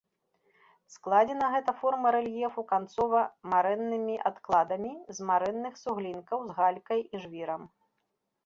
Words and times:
Складзена 0.93 1.49
гэта 1.55 1.71
форма 1.81 2.13
рэльефу 2.15 2.61
канцова-марэннымі 2.73 4.15
адкладамі 4.31 4.93
з 5.19 5.29
марэнных 5.31 5.73
суглінкаў 5.85 6.39
з 6.49 6.61
галькай 6.63 7.01
і 7.13 7.25
жвірам. 7.29 7.61